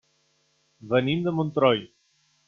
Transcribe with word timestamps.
Venim 0.93 1.21
de 1.27 1.33
Montroi. 1.41 1.85